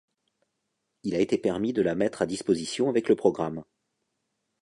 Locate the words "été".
1.19-1.37